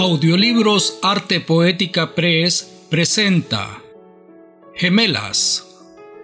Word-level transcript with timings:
Audiolibros 0.00 1.00
Arte 1.02 1.40
Poética 1.40 2.14
Press 2.14 2.68
presenta 2.88 3.82
Gemelas, 4.76 5.64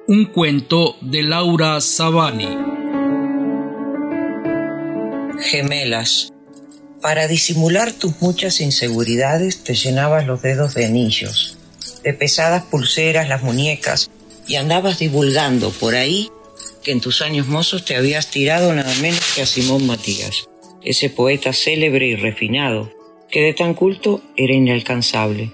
un 0.06 0.27
cuento 0.27 0.96
de 1.00 1.24
Laura 1.24 1.80
Savani. 1.80 2.56
Gemelas. 5.40 6.32
Para 7.03 7.26
disimular 7.26 7.92
tus 7.92 8.22
muchas 8.22 8.60
inseguridades 8.60 9.65
te 9.65 9.75
llenabas 9.75 10.25
los 10.25 10.41
dedos 10.41 10.75
de 10.75 10.87
anillos, 10.87 11.59
de 12.04 12.15
pesadas 12.15 12.63
pulseras 12.67 13.29
las 13.29 13.43
muñecas 13.43 14.09
y 14.47 14.54
andabas 14.54 15.01
divulgando 15.01 15.71
por 15.71 15.97
ahí 15.97 16.30
que 16.84 16.93
en 16.93 17.01
tus 17.01 17.23
años 17.23 17.48
mozos 17.48 17.84
te 17.84 17.97
habías 17.97 18.30
tirado 18.30 18.73
nada 18.73 18.95
menos 19.02 19.33
que 19.34 19.43
a 19.43 19.47
Simón 19.47 19.84
Matías, 19.84 20.48
ese 20.84 21.11
poeta 21.11 21.52
célebre 21.52 22.06
y 22.06 22.15
refinado 22.15 23.02
que 23.34 23.43
de 23.43 23.52
tan 23.52 23.74
culto 23.74 24.20
era 24.37 24.55
inalcanzable. 24.55 25.51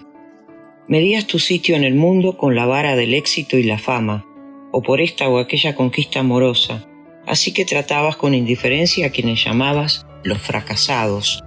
Medías 0.86 1.26
tu 1.26 1.38
sitio 1.38 1.76
en 1.76 1.82
el 1.82 1.94
mundo 1.94 2.36
con 2.36 2.54
la 2.54 2.66
vara 2.66 2.94
del 2.94 3.14
éxito 3.14 3.56
y 3.56 3.62
la 3.62 3.78
fama, 3.78 4.26
o 4.70 4.82
por 4.82 5.00
esta 5.00 5.30
o 5.30 5.38
aquella 5.38 5.74
conquista 5.74 6.20
amorosa, 6.20 6.86
así 7.26 7.54
que 7.54 7.64
tratabas 7.64 8.16
con 8.16 8.34
indiferencia 8.34 9.06
a 9.06 9.10
quienes 9.10 9.42
llamabas 9.42 10.04
los 10.24 10.36
fracasados, 10.42 11.42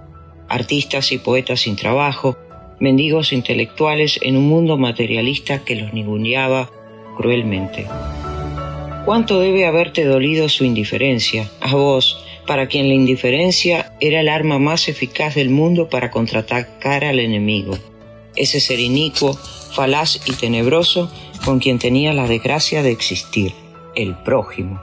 artistas 0.48 1.12
y 1.12 1.18
poetas 1.18 1.60
sin 1.60 1.76
trabajo, 1.76 2.36
mendigos 2.80 3.32
intelectuales 3.32 4.18
en 4.20 4.36
un 4.36 4.48
mundo 4.48 4.76
materialista 4.76 5.64
que 5.64 5.76
los 5.76 5.92
ninguneaba 5.92 6.68
cruelmente. 7.16 7.86
¿Cuánto 9.04 9.38
debe 9.38 9.66
haberte 9.66 10.04
dolido 10.04 10.48
su 10.48 10.64
indiferencia, 10.64 11.48
a 11.60 11.76
vos, 11.76 12.23
para 12.46 12.66
quien 12.68 12.88
la 12.88 12.94
indiferencia 12.94 13.94
era 14.00 14.20
el 14.20 14.28
arma 14.28 14.58
más 14.58 14.88
eficaz 14.88 15.34
del 15.34 15.50
mundo 15.50 15.88
para 15.88 16.10
contraatacar 16.10 17.04
al 17.04 17.18
enemigo, 17.18 17.76
ese 18.36 18.60
ser 18.60 18.80
inicuo, 18.80 19.34
falaz 19.34 20.20
y 20.26 20.32
tenebroso 20.32 21.10
con 21.44 21.58
quien 21.58 21.78
tenía 21.78 22.12
la 22.12 22.26
desgracia 22.26 22.82
de 22.82 22.90
existir, 22.90 23.52
el 23.94 24.16
prójimo. 24.16 24.80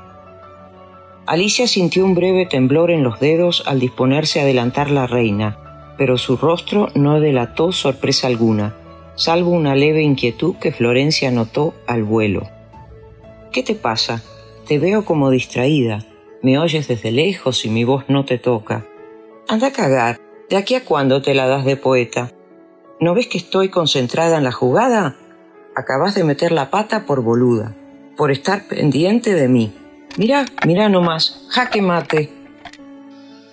Alicia 1.26 1.68
sintió 1.68 2.03
un 2.03 2.16
breve 2.16 2.45
temblor 2.45 2.92
en 2.92 3.03
los 3.03 3.20
dedos 3.20 3.64
al 3.66 3.80
disponerse 3.80 4.40
a 4.40 4.44
adelantar 4.44 4.90
la 4.92 5.08
reina, 5.08 5.94
pero 5.98 6.18
su 6.18 6.36
rostro 6.36 6.90
no 6.96 7.20
delató 7.20 7.72
sorpresa 7.72 8.28
alguna, 8.28 8.75
salvo 9.16 9.52
una 9.52 9.75
leve 9.75 10.02
inquietud 10.02 10.56
que 10.56 10.72
Florencia 10.72 11.31
notó 11.31 11.73
al 11.88 12.03
vuelo. 12.03 12.50
¿Qué 13.52 13.64
te 13.64 13.75
pasa? 13.75 14.23
Te 14.68 14.80
veo 14.80 15.06
como 15.06 15.30
distraída. 15.30 16.06
Me 16.44 16.58
oyes 16.58 16.88
desde 16.88 17.11
lejos 17.11 17.66
y 17.66 17.70
mi 17.70 17.84
voz 17.84 18.06
no 18.08 18.25
te 18.25 18.39
toca. 18.39 18.86
Anda 19.47 19.67
a 19.67 19.72
cagar. 19.72 20.20
¿De 20.50 20.58
aquí 20.58 20.75
a 20.75 20.84
cuándo 20.84 21.22
te 21.22 21.36
la 21.36 21.47
das 21.47 21.66
de 21.66 21.78
poeta? 21.78 22.31
¿No 23.00 23.14
ves 23.14 23.28
que 23.28 23.38
estoy 23.38 23.70
concentrada 23.70 24.38
en 24.38 24.44
la 24.44 24.52
jugada? 24.52 25.16
Acabas 25.75 26.16
de 26.16 26.23
meter 26.23 26.52
la 26.52 26.72
pata 26.72 27.06
por 27.06 27.22
boluda, 27.22 27.75
por 28.17 28.31
estar 28.31 28.67
pendiente 28.67 29.34
de 29.34 29.47
mí. 29.47 29.72
Mira, 30.17 30.45
mira 30.66 30.89
nomás, 30.89 31.45
jaque 31.50 31.81
mate. 31.81 32.31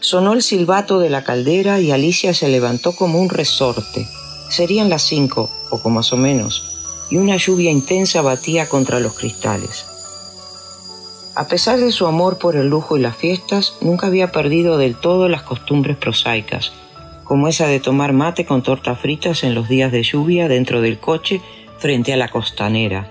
Sonó 0.00 0.32
el 0.32 0.42
silbato 0.42 0.98
de 0.98 1.10
la 1.10 1.24
caldera 1.24 1.80
y 1.80 1.90
Alicia 1.90 2.32
se 2.32 2.48
levantó 2.48 2.96
como 2.96 3.20
un 3.20 3.28
resorte. 3.28 4.06
Serían 4.48 4.88
las 4.88 5.02
cinco, 5.02 5.50
poco 5.70 5.90
más 5.90 6.12
o 6.12 6.16
menos, 6.16 7.06
y 7.10 7.18
una 7.18 7.36
lluvia 7.36 7.70
intensa 7.70 8.22
batía 8.22 8.68
contra 8.68 8.98
los 8.98 9.14
cristales. 9.14 9.86
A 11.38 11.46
pesar 11.46 11.78
de 11.78 11.92
su 11.92 12.08
amor 12.08 12.38
por 12.38 12.56
el 12.56 12.68
lujo 12.68 12.96
y 12.96 13.00
las 13.00 13.14
fiestas, 13.14 13.78
nunca 13.80 14.08
había 14.08 14.32
perdido 14.32 14.76
del 14.76 14.96
todo 14.96 15.28
las 15.28 15.42
costumbres 15.42 15.96
prosaicas, 15.96 16.72
como 17.22 17.46
esa 17.46 17.68
de 17.68 17.78
tomar 17.78 18.12
mate 18.12 18.44
con 18.44 18.64
tortas 18.64 18.98
fritas 18.98 19.44
en 19.44 19.54
los 19.54 19.68
días 19.68 19.92
de 19.92 20.02
lluvia 20.02 20.48
dentro 20.48 20.80
del 20.80 20.98
coche 20.98 21.40
frente 21.78 22.12
a 22.12 22.16
la 22.16 22.26
costanera, 22.26 23.06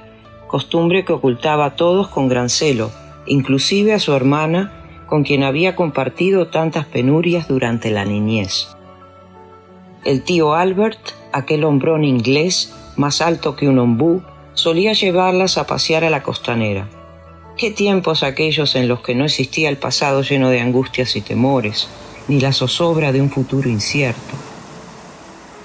costumbre 0.48 1.06
que 1.06 1.14
ocultaba 1.14 1.64
a 1.68 1.76
todos 1.78 2.10
con 2.10 2.28
gran 2.28 2.50
celo, 2.50 2.92
inclusive 3.28 3.94
a 3.94 4.00
su 4.00 4.12
hermana, 4.12 4.74
con 5.06 5.24
quien 5.24 5.46
había 5.46 5.78
compartido 5.78 6.48
tantas 6.48 6.86
penurias 6.86 7.48
durante 7.48 7.92
la 7.92 8.04
niñez. 8.04 8.68
El 10.04 10.24
tío 10.24 10.54
Albert, 10.54 11.00
aquel 11.32 11.64
hombrón 11.64 12.04
inglés, 12.04 12.76
más 12.98 13.22
alto 13.22 13.56
que 13.56 13.70
un 13.70 13.80
ombú, 13.80 14.22
solía 14.54 14.92
llevarlas 14.92 15.58
a 15.58 15.66
pasear 15.66 16.04
a 16.04 16.10
la 16.10 16.24
costanera. 16.24 16.90
Qué 17.58 17.72
tiempos 17.72 18.22
aquellos 18.22 18.76
en 18.76 18.88
los 18.88 19.00
que 19.02 19.16
no 19.16 19.26
existía 19.26 19.70
el 19.70 19.78
pasado 19.78 20.22
lleno 20.22 20.52
de 20.52 20.62
angustias 20.62 21.16
y 21.16 21.22
temores, 21.22 21.88
ni 22.28 22.40
la 22.40 22.54
zozobra 22.54 23.12
de 23.12 23.20
un 23.20 23.32
futuro 23.32 23.68
incierto. 23.68 24.36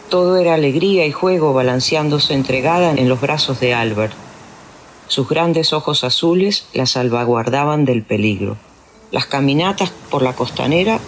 Todo 0.08 0.38
era 0.38 0.54
alegría 0.54 1.04
y 1.04 1.12
juego 1.12 1.52
balanceándose 1.52 2.32
entregada 2.32 2.92
en 2.92 3.10
los 3.10 3.20
brazos 3.20 3.60
de 3.60 3.74
Albert. 3.74 4.14
Sus 5.06 5.28
grandes 5.28 5.74
ojos 5.74 6.02
azules 6.02 6.64
la 6.72 6.86
salvaguardaban 6.86 7.84
del 7.84 8.02
peligro. 8.02 8.56
Las 9.10 9.26
caminatas 9.26 9.92
por 10.10 10.22
la 10.22 10.32
costanera 10.32 10.98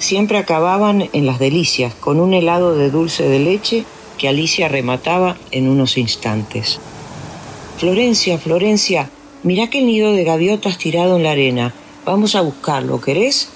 siempre 0.00 0.38
acababan 0.38 1.10
en 1.12 1.26
las 1.26 1.38
delicias, 1.38 1.94
con 1.94 2.18
un 2.18 2.34
helado 2.34 2.74
de 2.74 2.90
dulce 2.90 3.28
de 3.28 3.38
leche 3.38 3.84
que 4.18 4.26
Alicia 4.26 4.66
remataba 4.66 5.36
en 5.52 5.68
unos 5.68 5.96
instantes. 5.96 6.80
Florencia, 7.78 8.36
Florencia, 8.38 9.10
Mirá 9.44 9.68
que 9.68 9.80
el 9.80 9.86
nido 9.86 10.12
de 10.12 10.24
gaviotas 10.24 10.78
tirado 10.78 11.16
en 11.16 11.22
la 11.22 11.32
arena. 11.32 11.74
Vamos 12.06 12.34
a 12.34 12.40
buscarlo, 12.40 12.98
¿querés? 13.02 13.50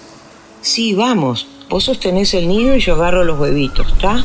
Sí, 0.61 0.93
vamos. 0.93 1.49
Vos 1.71 1.85
sostenés 1.85 2.35
el 2.35 2.47
nido 2.47 2.77
y 2.77 2.81
yo 2.81 2.95
agarro 2.95 3.25
los 3.25 3.41
huevitos, 3.41 3.93
¿está? 3.95 4.23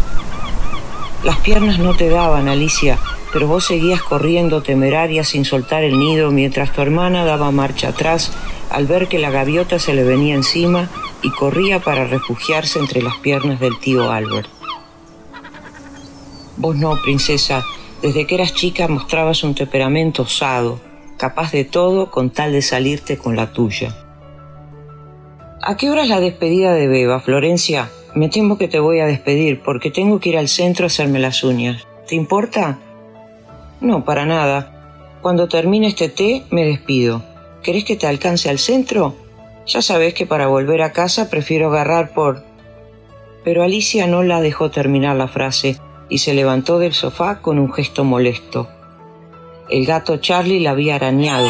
Las 1.24 1.38
piernas 1.38 1.79
no 1.79 1.96
te 1.96 2.09
daban, 2.09 2.50
Alicia, 2.50 3.00
pero 3.31 3.47
vos 3.47 3.66
seguías 3.66 4.03
corriendo 4.03 4.62
temeraria 4.62 5.24
sin 5.24 5.46
soltar 5.46 5.85
el 5.85 5.97
nido 5.97 6.31
mientras 6.31 6.74
tu 6.74 6.81
hermana 6.81 7.24
daba 7.24 7.50
marcha 7.51 7.90
atrás 7.90 8.34
al 8.69 8.85
ver 8.85 9.07
que 9.07 9.19
la 9.19 9.31
gaviota 9.31 9.80
se 9.80 9.94
le 9.94 10.03
venía 10.03 10.35
encima 10.35 10.90
y 11.22 11.30
corría 11.31 11.80
para 11.80 12.06
refugiarse 12.06 12.80
entre 12.80 13.01
las 13.01 13.18
piernas 13.19 13.62
del 13.62 13.80
tío 13.80 14.12
Albert. 14.12 14.50
Vos 16.57 16.75
no, 16.75 17.01
princesa, 17.01 17.63
desde 18.01 18.28
que 18.28 18.35
eras 18.35 18.53
chica 18.53 18.90
mostrabas 18.90 19.45
un 19.45 19.56
temperamento 19.56 20.24
osado, 20.24 20.93
capaz 21.23 21.53
de 21.53 21.63
todo 21.63 22.11
con 22.11 22.31
tal 22.31 22.51
de 22.51 22.61
salirte 22.61 23.17
con 23.17 23.38
la 23.38 23.53
tuya. 23.53 23.95
¿A 25.61 25.78
qué 25.78 25.89
hora 25.89 26.03
es 26.03 26.09
la 26.09 26.19
despedida 26.19 26.73
de 26.73 26.89
Beba, 26.89 27.22
Florencia? 27.22 27.89
Me 28.13 28.28
temo 28.28 28.57
que 28.57 28.67
te 28.67 28.81
voy 28.81 29.00
a 29.00 29.06
despedir 29.06 29.62
porque 29.62 29.89
tengo 29.89 30.19
que 30.19 30.31
ir 30.31 30.38
al 30.38 30.50
centro 30.50 30.83
a 30.83 30.88
hacerme 30.88 31.19
las 31.19 31.45
uñas. 31.45 31.88
¿Te 32.09 32.16
importa? 32.16 32.78
No, 33.79 34.03
para 34.03 34.25
nada. 34.25 35.17
Cuando 35.22 35.47
termine 35.47 35.88
este 35.88 36.09
té, 36.09 36.44
me 36.51 36.66
despido. 36.66 37.23
¿Querés 37.63 37.85
que 37.85 37.95
te 37.95 38.06
alcance 38.06 38.50
al 38.50 38.59
centro? 38.59 39.16
Ya 39.66 39.81
sabes 39.81 40.13
que 40.13 40.25
para 40.25 40.47
volver 40.47 40.81
a 40.81 40.91
casa 40.91 41.29
prefiero 41.29 41.69
agarrar 41.69 42.13
por... 42.13 42.44
Pero 43.45 43.63
Alicia 43.63 44.07
no 44.07 44.23
la 44.23 44.41
dejó 44.41 44.72
terminar 44.72 45.16
la 45.16 45.29
frase 45.29 45.78
y 46.09 46.17
se 46.17 46.33
levantó 46.33 46.79
del 46.79 46.94
sofá 46.94 47.39
con 47.39 47.59
un 47.59 47.72
gesto 47.72 48.03
molesto. 48.03 48.67
El 49.69 49.85
gato 49.85 50.18
Charlie 50.18 50.59
la 50.59 50.72
había 50.72 50.96
arañado, 50.96 51.50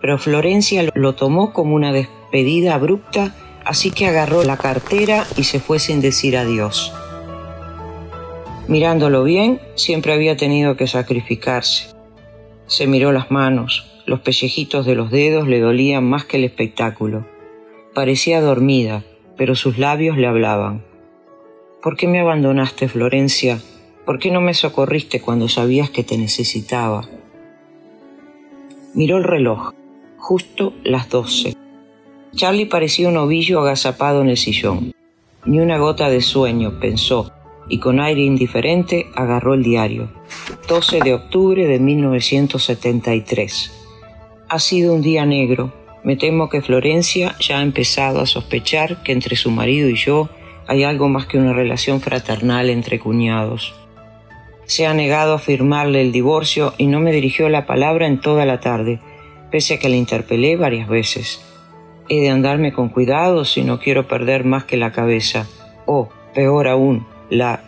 pero 0.00 0.18
Florencia 0.18 0.88
lo 0.94 1.14
tomó 1.14 1.52
como 1.52 1.74
una 1.74 1.92
despedida 1.92 2.74
abrupta, 2.74 3.34
así 3.64 3.90
que 3.90 4.06
agarró 4.06 4.44
la 4.44 4.58
cartera 4.58 5.26
y 5.36 5.44
se 5.44 5.60
fue 5.60 5.78
sin 5.78 6.00
decir 6.00 6.36
adiós. 6.36 6.92
Mirándolo 8.68 9.24
bien, 9.24 9.60
siempre 9.74 10.12
había 10.12 10.36
tenido 10.36 10.76
que 10.76 10.86
sacrificarse. 10.86 11.94
Se 12.66 12.86
miró 12.86 13.12
las 13.12 13.30
manos, 13.30 14.02
los 14.06 14.20
pellejitos 14.20 14.84
de 14.84 14.94
los 14.94 15.10
dedos 15.10 15.48
le 15.48 15.60
dolían 15.60 16.04
más 16.04 16.26
que 16.26 16.36
el 16.36 16.44
espectáculo. 16.44 17.26
Parecía 17.94 18.40
dormida, 18.40 19.04
pero 19.36 19.54
sus 19.54 19.78
labios 19.78 20.18
le 20.18 20.26
hablaban. 20.26 20.84
¿Por 21.82 21.96
qué 21.96 22.08
me 22.08 22.20
abandonaste, 22.20 22.88
Florencia? 22.88 23.60
¿Por 24.04 24.18
qué 24.18 24.30
no 24.30 24.40
me 24.40 24.54
socorriste 24.54 25.20
cuando 25.20 25.48
sabías 25.48 25.90
que 25.90 26.04
te 26.04 26.18
necesitaba? 26.18 27.08
Miró 28.94 29.16
el 29.16 29.24
reloj. 29.24 29.72
Justo 30.18 30.72
las 30.84 31.08
doce. 31.08 31.56
Charlie 32.36 32.66
parecía 32.66 33.08
un 33.08 33.16
ovillo 33.16 33.60
agazapado 33.60 34.22
en 34.22 34.28
el 34.28 34.36
sillón. 34.36 34.92
Ni 35.44 35.58
una 35.58 35.78
gota 35.78 36.08
de 36.08 36.20
sueño, 36.20 36.78
pensó, 36.78 37.32
y 37.68 37.78
con 37.78 37.98
aire 37.98 38.22
indiferente 38.22 39.06
agarró 39.16 39.54
el 39.54 39.64
diario. 39.64 40.10
12 40.68 41.00
de 41.00 41.12
octubre 41.12 41.66
de 41.66 41.80
1973. 41.80 43.72
Ha 44.48 44.58
sido 44.60 44.94
un 44.94 45.02
día 45.02 45.26
negro. 45.26 45.72
Me 46.04 46.14
temo 46.14 46.48
que 46.48 46.62
Florencia 46.62 47.34
ya 47.40 47.58
ha 47.58 47.62
empezado 47.62 48.20
a 48.20 48.26
sospechar 48.26 49.02
que 49.02 49.10
entre 49.10 49.34
su 49.34 49.50
marido 49.50 49.88
y 49.88 49.96
yo 49.96 50.28
hay 50.68 50.84
algo 50.84 51.08
más 51.08 51.26
que 51.26 51.38
una 51.38 51.52
relación 51.52 52.00
fraternal 52.00 52.70
entre 52.70 53.00
cuñados. 53.00 53.74
Se 54.66 54.86
ha 54.86 54.94
negado 54.94 55.34
a 55.34 55.38
firmarle 55.38 56.00
el 56.00 56.12
divorcio 56.12 56.74
y 56.78 56.86
no 56.86 57.00
me 57.00 57.12
dirigió 57.12 57.48
la 57.48 57.66
palabra 57.66 58.06
en 58.06 58.20
toda 58.20 58.46
la 58.46 58.60
tarde, 58.60 59.00
pese 59.50 59.74
a 59.74 59.78
que 59.78 59.88
le 59.88 59.96
interpelé 59.96 60.56
varias 60.56 60.88
veces. 60.88 61.44
He 62.08 62.20
de 62.20 62.30
andarme 62.30 62.72
con 62.72 62.88
cuidado 62.88 63.44
si 63.44 63.62
no 63.62 63.78
quiero 63.78 64.08
perder 64.08 64.44
más 64.44 64.64
que 64.64 64.76
la 64.76 64.92
cabeza. 64.92 65.46
O, 65.86 66.08
peor 66.34 66.68
aún, 66.68 67.06
la... 67.30 67.64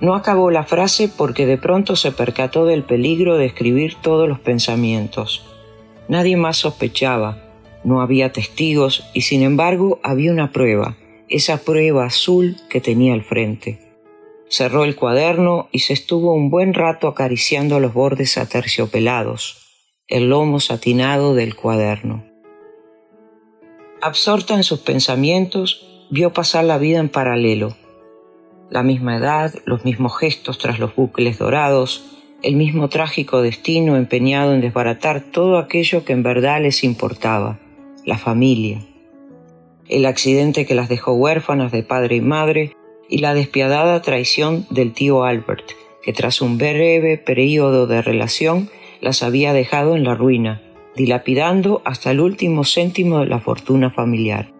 No 0.00 0.14
acabó 0.14 0.50
la 0.50 0.64
frase 0.64 1.10
porque 1.14 1.44
de 1.44 1.58
pronto 1.58 1.94
se 1.94 2.10
percató 2.10 2.64
del 2.64 2.84
peligro 2.84 3.36
de 3.36 3.46
escribir 3.46 3.96
todos 4.00 4.28
los 4.28 4.40
pensamientos. 4.40 5.44
Nadie 6.08 6.36
más 6.36 6.56
sospechaba, 6.56 7.38
no 7.84 8.00
había 8.00 8.32
testigos 8.32 9.04
y 9.12 9.22
sin 9.22 9.42
embargo 9.42 10.00
había 10.02 10.32
una 10.32 10.52
prueba, 10.52 10.96
esa 11.28 11.58
prueba 11.58 12.06
azul 12.06 12.56
que 12.70 12.80
tenía 12.80 13.12
al 13.12 13.22
frente. 13.22 13.89
Cerró 14.50 14.82
el 14.82 14.96
cuaderno 14.96 15.68
y 15.70 15.78
se 15.78 15.92
estuvo 15.92 16.34
un 16.34 16.50
buen 16.50 16.74
rato 16.74 17.06
acariciando 17.06 17.78
los 17.78 17.94
bordes 17.94 18.36
aterciopelados, 18.36 19.86
el 20.08 20.28
lomo 20.28 20.58
satinado 20.58 21.36
del 21.36 21.54
cuaderno. 21.54 22.24
Absorta 24.02 24.54
en 24.54 24.64
sus 24.64 24.80
pensamientos, 24.80 26.06
vio 26.10 26.32
pasar 26.32 26.64
la 26.64 26.78
vida 26.78 26.98
en 26.98 27.08
paralelo. 27.08 27.76
La 28.70 28.82
misma 28.82 29.18
edad, 29.18 29.54
los 29.66 29.84
mismos 29.84 30.18
gestos 30.18 30.58
tras 30.58 30.80
los 30.80 30.96
bucles 30.96 31.38
dorados, 31.38 32.18
el 32.42 32.56
mismo 32.56 32.88
trágico 32.88 33.42
destino 33.42 33.96
empeñado 33.96 34.52
en 34.52 34.60
desbaratar 34.60 35.20
todo 35.20 35.58
aquello 35.58 36.04
que 36.04 36.12
en 36.12 36.24
verdad 36.24 36.60
les 36.60 36.82
importaba, 36.82 37.60
la 38.04 38.18
familia. 38.18 38.80
El 39.88 40.06
accidente 40.06 40.66
que 40.66 40.74
las 40.74 40.88
dejó 40.88 41.12
huérfanas 41.12 41.70
de 41.70 41.84
padre 41.84 42.16
y 42.16 42.20
madre 42.20 42.76
y 43.10 43.18
la 43.18 43.34
despiadada 43.34 44.00
traición 44.00 44.66
del 44.70 44.92
tío 44.92 45.24
Albert, 45.24 45.72
que 46.02 46.12
tras 46.12 46.40
un 46.40 46.56
breve 46.56 47.18
período 47.18 47.86
de 47.86 48.00
relación 48.00 48.70
las 49.00 49.22
había 49.22 49.52
dejado 49.52 49.96
en 49.96 50.04
la 50.04 50.14
ruina, 50.14 50.62
dilapidando 50.94 51.82
hasta 51.84 52.12
el 52.12 52.20
último 52.20 52.64
céntimo 52.64 53.18
de 53.18 53.26
la 53.26 53.40
fortuna 53.40 53.90
familiar. 53.90 54.52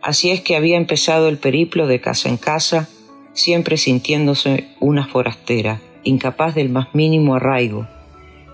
Así 0.00 0.30
es 0.30 0.40
que 0.42 0.54
había 0.54 0.76
empezado 0.76 1.28
el 1.28 1.38
periplo 1.38 1.86
de 1.86 2.00
casa 2.00 2.28
en 2.28 2.36
casa, 2.36 2.88
siempre 3.32 3.78
sintiéndose 3.78 4.68
una 4.78 5.06
forastera, 5.06 5.80
incapaz 6.04 6.54
del 6.54 6.68
más 6.68 6.94
mínimo 6.94 7.34
arraigo, 7.34 7.88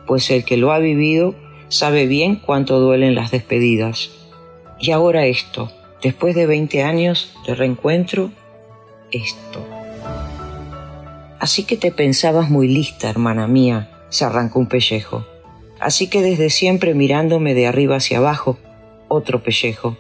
pues 0.07 0.31
el 0.31 0.45
que 0.45 0.57
lo 0.57 0.73
ha 0.73 0.79
vivido 0.79 1.35
sabe 1.69 2.07
bien 2.07 2.37
cuánto 2.37 2.81
duelen 2.81 3.15
las 3.15 3.31
despedidas. 3.31 4.11
Y 4.79 4.93
ahora 4.93 5.27
esto, 5.27 5.71
después 6.03 6.35
de 6.35 6.47
veinte 6.47 6.83
años 6.83 7.37
de 7.47 7.55
reencuentro 7.55 8.31
esto. 9.13 9.67
Así 11.41 11.65
que 11.65 11.77
te 11.77 11.91
pensabas 11.91 12.51
muy 12.51 12.69
lista, 12.69 13.09
hermana 13.09 13.47
mía, 13.47 13.91
se 14.11 14.27
arrancó 14.27 14.59
un 14.59 14.67
pellejo. 14.67 15.27
Así 15.81 16.09
que 16.09 16.21
desde 16.21 16.51
siempre 16.51 16.93
mirándome 16.93 17.55
de 17.55 17.67
arriba 17.67 17.97
hacia 17.97 18.19
abajo, 18.19 18.59
otro 19.09 19.43
pellejo. 19.43 19.97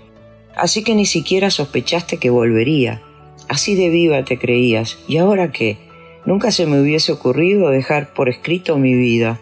Así 0.54 0.84
que 0.84 0.94
ni 0.94 1.06
siquiera 1.06 1.50
sospechaste 1.50 2.18
que 2.18 2.28
volvería. 2.28 3.00
Así 3.48 3.74
de 3.74 3.88
viva 3.88 4.22
te 4.24 4.38
creías. 4.38 4.98
¿Y 5.08 5.16
ahora 5.16 5.50
qué? 5.50 5.78
Nunca 6.26 6.52
se 6.52 6.66
me 6.66 6.78
hubiese 6.78 7.12
ocurrido 7.12 7.70
dejar 7.70 8.12
por 8.12 8.28
escrito 8.28 8.76
mi 8.76 8.94
vida. 8.94 9.40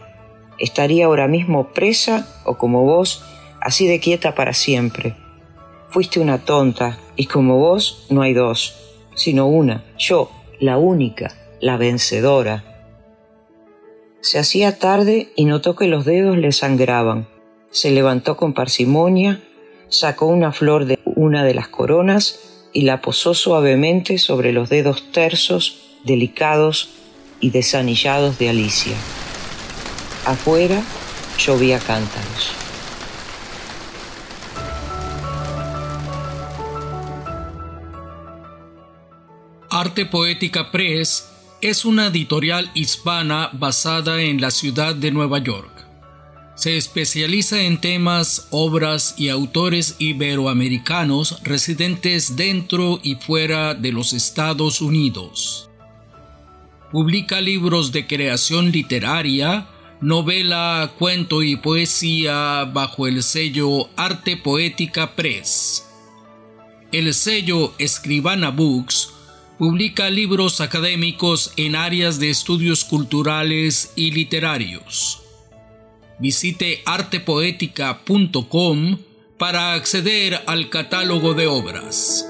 Estaría 0.59 1.07
ahora 1.07 1.27
mismo 1.27 1.73
presa 1.73 2.29
o 2.45 2.57
como 2.57 2.85
vos, 2.85 3.25
así 3.61 3.89
de 3.89 3.99
quieta 3.99 4.37
para 4.37 4.53
siempre. 4.53 5.17
Fuiste 5.89 6.21
una 6.21 6.39
tonta, 6.39 7.01
y 7.17 7.27
como 7.27 7.59
vos 7.59 8.07
no 8.11 8.23
hay 8.23 8.35
dos 8.35 8.88
sino 9.19 9.49
una, 9.49 9.85
yo, 9.99 10.31
la 10.61 10.79
única, 10.79 11.35
la 11.61 11.77
vencedora. 11.77 12.65
Se 14.21 14.39
hacía 14.39 14.79
tarde 14.79 15.33
y 15.35 15.45
notó 15.45 15.75
que 15.75 15.89
los 15.89 16.05
dedos 16.05 16.39
le 16.39 16.53
sangraban. 16.53 17.29
Se 17.71 17.91
levantó 17.91 18.37
con 18.37 18.55
parsimonia, 18.55 19.43
sacó 19.89 20.27
una 20.27 20.53
flor 20.53 20.85
de 20.85 21.01
una 21.05 21.45
de 21.45 21.55
las 21.55 21.67
coronas 21.67 22.69
y 22.73 22.83
la 22.83 23.01
posó 23.01 23.35
suavemente 23.35 24.19
sobre 24.19 24.53
los 24.53 24.69
dedos 24.69 25.11
tersos, 25.11 25.99
delicados 26.05 26.91
y 27.41 27.51
desanillados 27.51 28.39
de 28.39 28.51
Alicia. 28.51 28.97
Afuera 30.27 30.81
llovía 31.39 31.81
cántaros. 31.81 32.68
Arte 39.79 40.07
Poética 40.07 40.73
Press 40.73 41.31
es 41.61 41.85
una 41.85 42.09
editorial 42.09 42.69
hispana 42.75 43.51
basada 43.53 44.21
en 44.21 44.41
la 44.41 44.51
ciudad 44.51 44.93
de 44.93 45.13
Nueva 45.13 45.39
York. 45.39 45.87
Se 46.57 46.77
especializa 46.77 47.63
en 47.63 47.81
temas, 47.81 48.49
obras 48.51 49.15
y 49.19 49.29
autores 49.29 49.95
iberoamericanos 50.01 51.41
residentes 51.45 52.35
dentro 52.35 52.99
y 53.05 53.15
fuera 53.15 53.75
de 53.75 53.93
los 53.93 54.15
Estados 54.15 54.81
Unidos. 54.81 55.71
Publica 56.91 57.41
libros 57.41 57.93
de 57.93 58.05
creación 58.09 58.73
literaria, 58.73 59.69
novela, 60.01 60.91
cuento 60.99 61.45
y 61.45 61.55
poesía 61.55 62.65
bajo 62.65 63.07
el 63.07 63.23
sello 63.23 63.91
Arte 63.95 64.37
Poética 64.37 65.15
Press. 65.15 65.87
El 66.91 67.15
sello 67.15 67.75
Escribana 67.79 68.51
Books 68.51 69.13
Publica 69.59 70.09
libros 70.09 70.61
académicos 70.61 71.53
en 71.57 71.75
áreas 71.75 72.21
de 72.21 72.31
estudios 72.31 72.85
culturales 72.85 73.93
y 73.97 74.13
literarios. 74.13 75.21
Visite 76.21 76.81
artepoética.com 76.87 78.99
para 79.37 79.75
acceder 79.75 80.45
al 80.47 80.71
catálogo 80.71 81.35
de 81.35 81.49
obras. 81.49 82.25